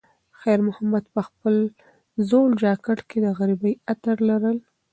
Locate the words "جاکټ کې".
2.61-3.17